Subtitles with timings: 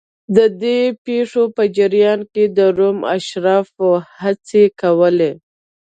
[0.35, 3.89] د دې پېښو په جریان کې د روم اشرافو
[4.19, 5.31] هڅې کولې